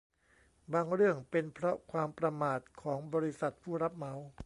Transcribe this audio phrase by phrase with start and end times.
[0.73, 4.13] บางเรื่องเป็นเพราะความประมาทของบริษัทผู้รับเหมา